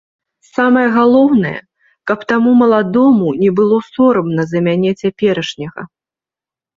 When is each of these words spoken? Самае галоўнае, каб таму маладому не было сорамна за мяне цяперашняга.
Самае 0.55 0.83
галоўнае, 0.93 1.57
каб 2.11 2.23
таму 2.33 2.53
маладому 2.61 3.27
не 3.41 3.51
было 3.59 3.77
сорамна 3.89 4.41
за 4.55 4.59
мяне 4.69 4.91
цяперашняга. 5.01 5.81